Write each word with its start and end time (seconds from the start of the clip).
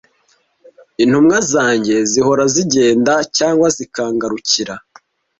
Intumwa 1.03 1.37
zanjye 1.51 1.95
zihora 2.11 2.43
zigenda 2.53 3.13
cyangwa 3.37 3.67
zikangarukira. 3.77 4.75